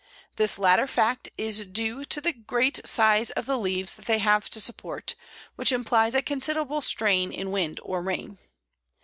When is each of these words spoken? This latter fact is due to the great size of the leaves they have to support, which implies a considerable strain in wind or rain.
This 0.35 0.57
latter 0.57 0.87
fact 0.87 1.29
is 1.37 1.63
due 1.67 2.03
to 2.05 2.19
the 2.19 2.33
great 2.33 2.79
size 2.87 3.29
of 3.29 3.45
the 3.45 3.59
leaves 3.59 3.95
they 3.95 4.17
have 4.17 4.49
to 4.49 4.59
support, 4.59 5.13
which 5.57 5.71
implies 5.71 6.15
a 6.15 6.23
considerable 6.23 6.81
strain 6.81 7.31
in 7.31 7.51
wind 7.51 7.79
or 7.83 8.01
rain. 8.01 8.39